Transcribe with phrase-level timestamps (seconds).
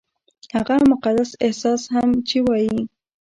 [0.55, 2.81] هغه مقدس احساس هم چې وايي-